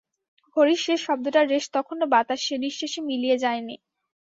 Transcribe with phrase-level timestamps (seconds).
[0.55, 3.75] ঘড়ির শেষ শব্দটার রেশ তখনো বাতাসে নিঃশেষে মিলিয়ে যায়নি।